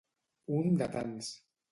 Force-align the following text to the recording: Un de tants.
Un 0.59 0.79
de 0.79 0.87
tants. 0.95 1.29